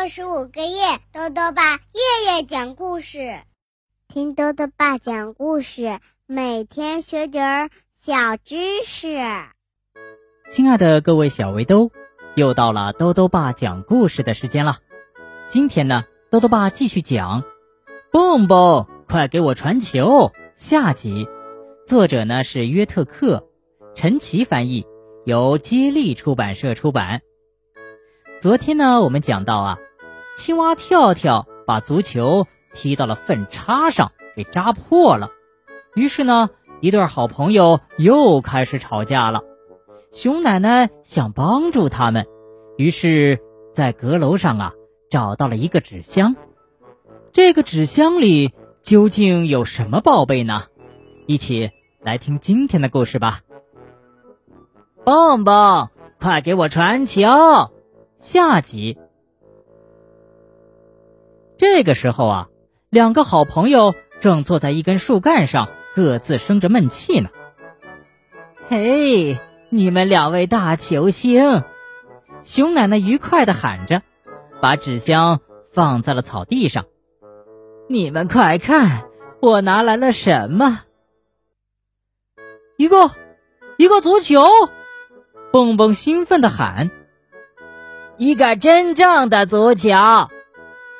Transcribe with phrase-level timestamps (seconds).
[0.00, 3.40] 六十五个夜，豆豆爸夜夜讲故事，
[4.08, 9.18] 听豆豆爸讲故事，每天学点儿小知识。
[10.50, 11.90] 亲爱的各位小围兜，
[12.34, 14.78] 又到了豆豆爸讲故事的时间了。
[15.50, 17.42] 今天呢，豆豆爸继续讲
[18.10, 19.98] 《蹦蹦快给我传球》
[20.56, 21.28] 下集，
[21.86, 23.46] 作者呢是约特克，
[23.94, 24.86] 陈奇翻译，
[25.26, 27.20] 由接力出版社出版。
[28.40, 29.78] 昨天呢，我们讲到啊，
[30.36, 35.30] 青蛙跳跳把足球踢到了粪叉上，给扎破了。
[35.94, 39.42] 于是呢，一对好朋友又开始吵架了。
[40.12, 42.26] 熊奶奶想帮助他们，
[42.76, 43.38] 于是，
[43.74, 44.72] 在阁楼上啊，
[45.10, 46.36] 找到了一个纸箱。
[47.32, 50.64] 这个纸箱里究竟有什么宝贝呢？
[51.26, 51.70] 一起
[52.00, 53.40] 来听今天的故事吧。
[55.04, 57.22] 蹦蹦，快给我传球！
[58.18, 58.98] 下集。
[61.60, 62.48] 这个时候啊，
[62.88, 67.28] 两个好朋友正坐在一根树干上，各自生着闷气呢。
[68.70, 71.62] 嘿，你们两位大球星！
[72.44, 74.00] 熊奶奶愉快的喊着，
[74.62, 76.86] 把纸箱放在了草地上。
[77.90, 79.10] 你们快看，
[79.42, 80.80] 我拿来了什么？
[82.78, 83.10] 一个，
[83.76, 84.46] 一个足球！
[85.52, 86.90] 蹦蹦兴奋的喊。
[88.16, 89.90] 一个真正的足球，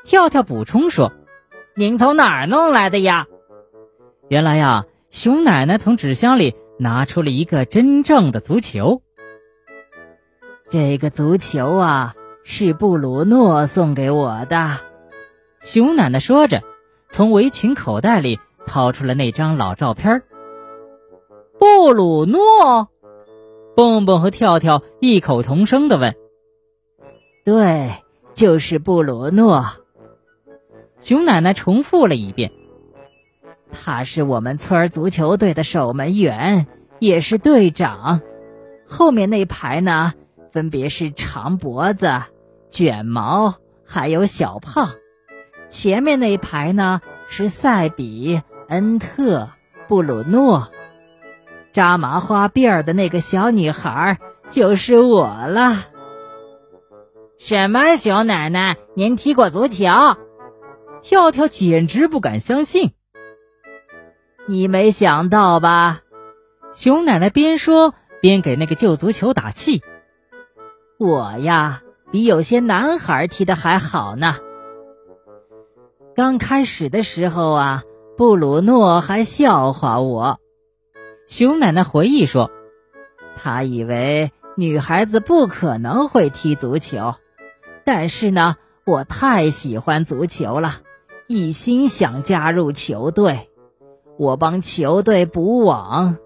[0.04, 1.12] 跳跳补充说
[1.76, 3.26] ：“您从哪儿弄来的呀？”
[4.28, 9.02] 原来呀，熊奶奶从纸箱里拿出了一个真正的足球。
[10.70, 12.12] 这个足球啊，
[12.44, 14.78] 是布鲁诺送给我的。
[15.60, 16.60] 熊奶奶说着，
[17.10, 20.22] 从围裙口袋里掏出了那张老照片。
[21.58, 22.88] 布鲁诺，
[23.76, 26.14] 蹦蹦和跳跳异口同声的问。
[27.44, 27.90] 对，
[28.32, 29.66] 就是布鲁诺。
[31.00, 32.52] 熊奶奶重复了一遍。
[33.72, 36.66] 他是我们村足球队的守门员，
[36.98, 38.20] 也是队长。
[38.86, 40.14] 后面那排呢，
[40.50, 42.22] 分别是长脖子、
[42.68, 43.54] 卷毛，
[43.86, 44.90] 还有小胖。
[45.68, 49.48] 前面那一排呢，是塞比、恩特、
[49.86, 50.68] 布鲁诺。
[51.72, 54.18] 扎麻花辫儿的那个小女孩
[54.50, 55.84] 就是我了。
[57.38, 58.76] 什么熊奶奶？
[58.94, 59.86] 您踢过足球？
[61.02, 62.92] 跳跳简直不敢相信。
[64.48, 66.00] 你没想到吧？
[66.72, 69.82] 熊奶奶边说边给那个旧足球打气。
[70.98, 74.36] 我呀，比有些男孩踢的还好呢。
[76.14, 77.82] 刚开始的时候啊，
[78.16, 80.38] 布鲁诺还笑话我。
[81.26, 82.50] 熊奶奶回忆说，
[83.36, 87.14] 他以为女孩子不可能会踢足球。
[87.84, 90.80] 但是呢，我太喜欢足球了，
[91.32, 93.48] 一心想加入球队。
[94.18, 96.16] 我帮球队补网，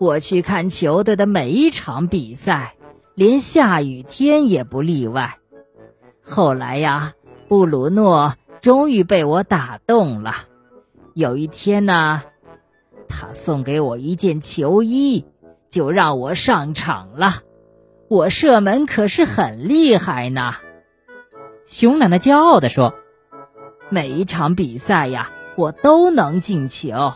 [0.00, 2.74] 我去看球队的每一场比赛，
[3.14, 5.38] 连下雨天也不例外。
[6.24, 7.12] 后来呀，
[7.46, 10.34] 布鲁诺终于被我打动了。
[11.14, 12.24] 有一天呢，
[13.08, 15.24] 他送给我一件球衣，
[15.70, 17.42] 就让我上场了。
[18.08, 20.56] 我射门可是很厉害呢。
[21.64, 22.92] 熊奶奶骄傲地说
[23.90, 27.12] ：“每一场比赛呀，我都能进球。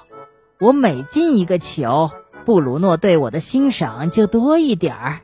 [0.59, 2.11] 我每进一个球，
[2.47, 5.21] 布鲁诺对我的欣赏就多一点儿。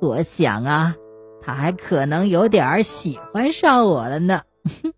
[0.00, 0.96] 我想啊，
[1.40, 4.42] 他还可能有点儿喜欢上我了呢。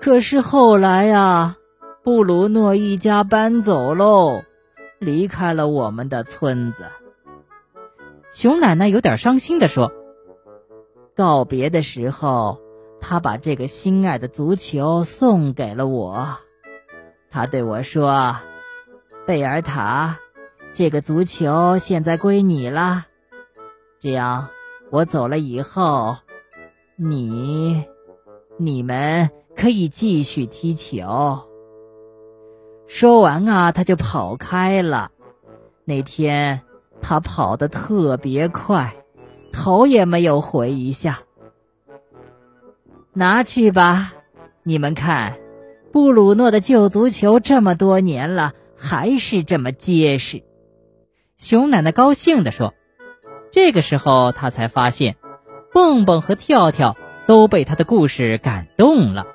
[0.00, 1.56] 可是后来呀，
[2.02, 4.42] 布鲁诺一家搬走喽，
[4.98, 6.86] 离开了我们的村子。”
[8.34, 9.92] 熊奶奶有点伤心地说。
[11.14, 12.58] 告别的时候，
[13.02, 16.38] 他把这个心爱的足球送给了我。
[17.30, 18.36] 他对我说
[19.26, 20.18] ：“贝尔塔，
[20.74, 23.06] 这个足球现在归你了。
[24.00, 24.48] 这样，
[24.90, 26.16] 我走了以后，
[26.96, 27.84] 你、
[28.56, 31.40] 你们可以继续踢球。”
[32.86, 35.10] 说完啊，他就跑开了。
[35.84, 36.62] 那天，
[37.00, 38.94] 他跑得特别快。
[39.52, 41.20] 头也没有回一下，
[43.14, 44.14] 拿去吧。
[44.62, 45.38] 你们看，
[45.92, 50.42] 布鲁诺的旧足球这么多年了，还是这么结实。
[51.36, 52.72] 熊奶奶高兴地说
[53.52, 55.16] ：“这个时候，他才发现，
[55.72, 59.26] 蹦蹦和跳跳都被他的故事感动了。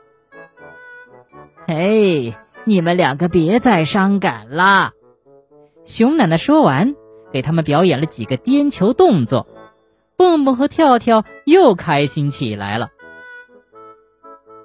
[1.67, 2.33] 嘿，
[2.63, 4.93] 你们两个别再伤感啦。”
[5.83, 6.95] 熊奶奶说完，
[7.31, 9.45] 给他们表演了几个颠球动作。
[10.15, 12.89] 蹦蹦和跳跳又开心起来了。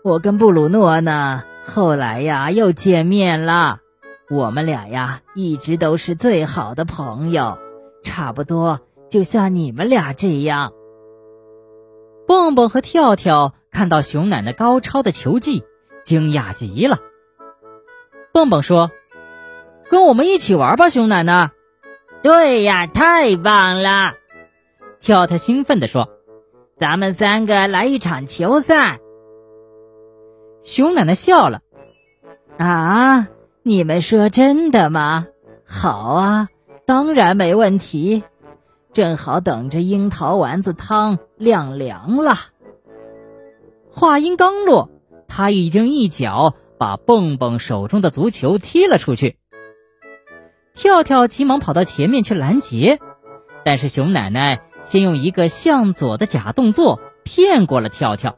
[0.04, 3.78] 我跟布鲁诺呢，后来呀又见面了。
[4.28, 7.58] 我们俩呀一直都是最好的朋友，
[8.02, 10.72] 差不多就像你们俩这样。
[12.26, 15.62] 蹦蹦和跳跳看到熊奶奶高超的球技，
[16.02, 16.98] 惊讶极了。
[18.32, 18.90] 蹦蹦说
[19.88, 21.52] ：“跟我们一起玩吧，熊奶奶。
[22.24, 24.14] ”“对呀，太棒了！”
[25.00, 26.08] 跳跳兴奋地说
[26.76, 28.98] ：“咱们三个来一场球赛。”
[30.62, 31.60] 熊奶奶笑了
[32.58, 33.28] ：“啊，
[33.62, 35.26] 你们说真的吗？
[35.66, 36.48] 好啊，
[36.86, 38.22] 当然没问题。
[38.92, 42.36] 正好等着樱桃丸子汤晾凉了。”
[43.90, 44.90] 话音刚落，
[45.28, 49.36] 他已经一脚把蹦蹦手中的足球踢了出去。
[50.74, 52.98] 跳跳急忙跑到前面去拦截，
[53.64, 58.36] 但是熊奶奶先用一个向左的假动作骗过了跳跳。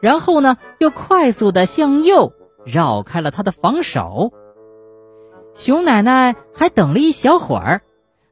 [0.00, 2.32] 然后呢，又快速的向右
[2.64, 4.32] 绕开了他的防守。
[5.54, 7.82] 熊奶奶还等了一小会儿，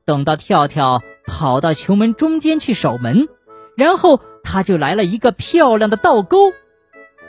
[0.04, 3.28] 等到跳跳跑到球门中间去守门，
[3.76, 6.52] 然后他就来了一个漂亮的倒钩。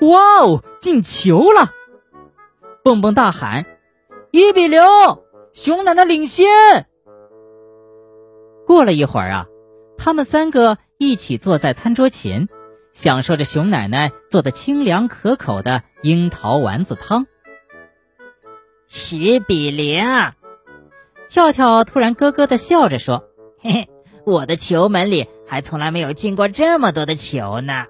[0.02, 1.72] 哇哦，进球了！
[2.84, 3.66] 蹦蹦大喊
[4.32, 4.82] ：“一比零，
[5.54, 6.46] 熊奶奶领先！”
[8.68, 9.46] 过了一会儿啊，
[9.98, 12.48] 他们三个一起坐在餐桌前。
[12.96, 17.28] 享受着熊奶奶做的清凉可口的樱桃丸子汤。
[18.88, 20.02] 十比零，
[21.30, 23.26] 跳跳突然咯咯的笑着说
[23.60, 23.90] ：“嘿嘿，
[24.26, 27.86] 我的球门里还从来没有进过这么多的球呢。”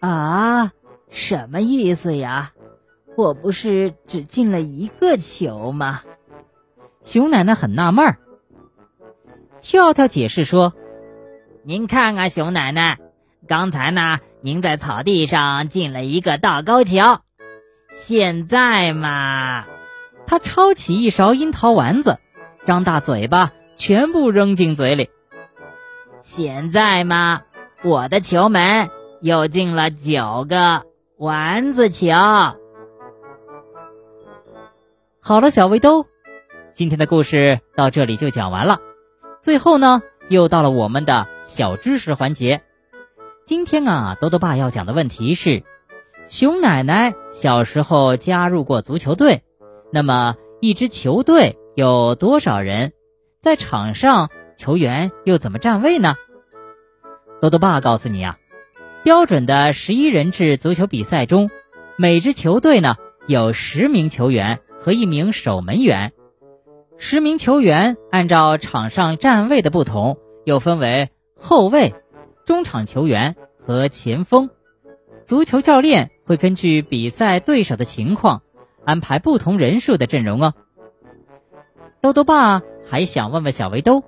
[0.00, 0.72] 啊，
[1.08, 2.52] 什么意思呀？
[3.16, 6.02] 我不是只进了一个球吗？
[7.00, 8.18] 熊奶奶很纳闷儿。
[9.62, 10.74] 跳跳解释说
[11.64, 12.98] ：“您看啊，熊奶奶。”
[13.48, 17.18] 刚才呢，您在草地上进了一个倒钩球，
[17.90, 19.64] 现在嘛，
[20.26, 22.18] 他抄起一勺樱桃丸子，
[22.64, 25.10] 张大嘴巴，全部扔进嘴里。
[26.20, 27.42] 现在嘛，
[27.82, 28.88] 我的球门
[29.20, 30.84] 又进了九个
[31.18, 32.12] 丸子球。
[35.20, 36.06] 好了，小围兜，
[36.74, 38.78] 今天的故事到这里就讲完了。
[39.40, 42.62] 最后呢，又到了我们的小知识环节。
[43.52, 45.62] 今天啊，豆豆爸要讲的问题是：
[46.26, 49.42] 熊奶奶小时候加入过足球队，
[49.92, 52.94] 那么一支球队有多少人？
[53.42, 56.14] 在场上，球员又怎么站位呢？
[57.42, 58.38] 豆豆爸告诉你啊，
[59.04, 61.50] 标准的十一人制足球比赛中，
[61.98, 62.96] 每支球队呢
[63.26, 66.12] 有十名球员和一名守门员，
[66.96, 70.16] 十名球员按照场上站位的不同，
[70.46, 71.94] 又分为后卫。
[72.52, 73.34] 中场球员
[73.66, 74.50] 和前锋，
[75.24, 78.42] 足球教练会根据比赛对手的情况
[78.84, 80.52] 安排不同人数的阵容哦。
[82.02, 84.04] 豆豆爸还想问问小围兜，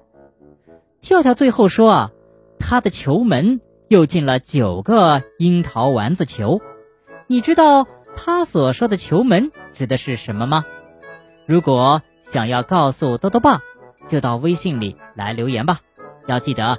[1.00, 2.10] 跳跳最后说啊，
[2.58, 6.60] 他的球门又进了九个樱桃丸子球，
[7.26, 10.66] 你知道他所说的球门指的是什么吗？
[11.46, 13.62] 如果想要告诉豆豆爸，
[14.10, 15.80] 就到微信里来留言吧，
[16.28, 16.78] 要记得。